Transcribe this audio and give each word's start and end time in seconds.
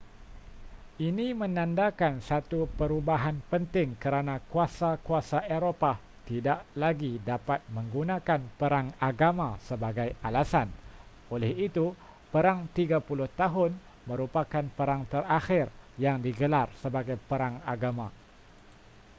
ini 1.09 1.27
menandakan 1.41 2.13
satu 2.29 2.59
perubahan 2.77 3.37
penting 3.53 3.89
kerana 4.03 4.35
kuasa-kuasa 4.51 5.39
eropah 5.57 5.97
tidak 6.29 6.59
lagi 6.81 7.13
dapat 7.31 7.59
menggunakan 7.75 8.41
perang 8.59 8.87
agama 9.09 9.49
sebagai 9.67 10.09
alasan 10.27 10.67
oleh 11.33 11.51
itu 11.67 11.85
perang 12.33 12.59
tiga 12.77 12.97
puluh 13.07 13.29
tahun 13.41 13.71
merupakan 14.09 14.65
perang 14.77 15.01
terakhir 15.11 15.65
yang 16.03 16.17
digelar 16.25 16.65
sebagai 16.83 17.17
perang 17.29 17.55
agama 17.73 18.07